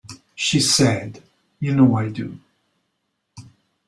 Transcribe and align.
She 0.33 0.59
said, 0.59 1.21
You 1.59 1.75
know 1.75 1.95
I 1.95 2.09
do. 2.09 2.39